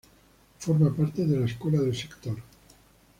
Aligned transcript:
Forma 0.57 0.95
parte 0.95 1.27
de 1.27 1.37
la 1.39 1.45
Escuela 1.45 1.79
del 1.79 1.95
Sector. 1.95 2.37